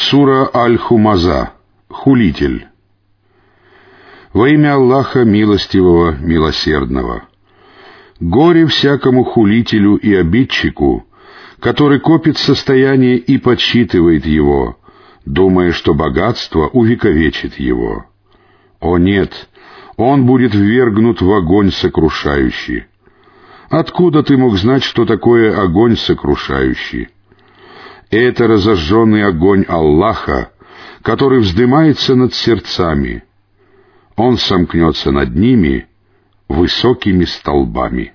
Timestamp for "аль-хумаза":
0.54-1.54